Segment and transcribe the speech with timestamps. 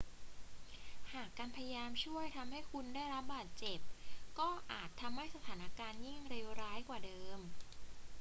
[1.13, 3.79] หากการพยายามช่วยทำให้คุณได้รับบาดเจ็บ
[4.39, 7.39] ก็อาจทำให้สถานการณ์ยิ่งเลวร้ายกว่าเดิม